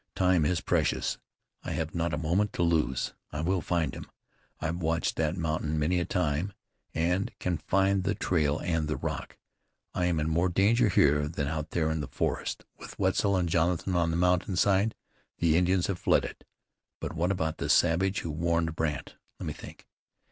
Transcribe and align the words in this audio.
"Time 0.15 0.45
is 0.45 0.61
precious. 0.61 1.19
I 1.63 1.73
have 1.73 1.93
not 1.93 2.11
a 2.11 2.17
moment 2.17 2.53
to 2.53 2.63
lose. 2.63 3.13
I 3.31 3.41
will 3.41 3.61
find 3.61 3.93
him. 3.93 4.09
I've 4.59 4.77
watched 4.77 5.15
that 5.17 5.37
mountain 5.37 5.77
many 5.77 5.99
a 5.99 6.05
time, 6.05 6.53
and 6.95 7.31
can 7.37 7.59
find 7.59 8.03
the 8.03 8.15
trail 8.15 8.57
and 8.65 8.87
the 8.87 8.97
rock. 8.97 9.37
I 9.93 10.05
am 10.05 10.19
in 10.19 10.27
more 10.27 10.49
danger 10.49 10.89
here, 10.89 11.27
than 11.27 11.47
out 11.47 11.69
there 11.69 11.91
in 11.91 12.01
the 12.01 12.07
forest. 12.07 12.65
With 12.79 12.97
Wetzel 12.97 13.35
and 13.37 13.47
Jonathan 13.47 13.93
on 13.95 14.09
the 14.09 14.17
mountain 14.17 14.55
side, 14.55 14.95
the 15.37 15.55
Indians 15.55 15.85
have 15.85 15.99
fled 15.99 16.25
it. 16.25 16.45
But 16.99 17.13
what 17.13 17.29
about 17.29 17.57
the 17.59 17.69
savage 17.69 18.21
who 18.21 18.31
warned 18.31 18.75
Brandt? 18.75 19.17
Let 19.39 19.45
me 19.45 19.53
think. 19.53 19.85